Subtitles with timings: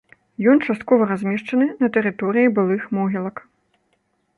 [0.53, 3.49] Ён часткова размешчаны на тэрыторыі былых могілак.